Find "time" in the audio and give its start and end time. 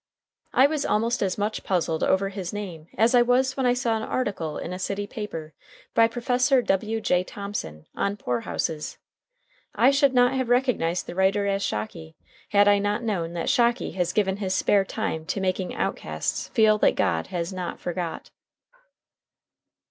14.85-15.23